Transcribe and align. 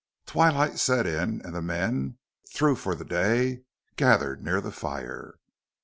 Twilight 0.25 0.79
set 0.79 1.05
in 1.05 1.43
and 1.43 1.53
the 1.53 1.61
men, 1.61 2.17
through 2.51 2.77
for 2.77 2.95
the 2.95 3.05
day, 3.05 3.65
gathered 3.97 4.43
near 4.43 4.59
the 4.59 4.71
fire. 4.71 5.35